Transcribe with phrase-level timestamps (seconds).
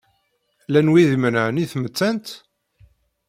[0.67, 2.27] Llan wid imenɛen i tmettant?